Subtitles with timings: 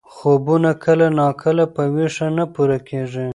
[0.13, 3.27] خوبونه کله ناکله په ویښه نه پوره کېږي.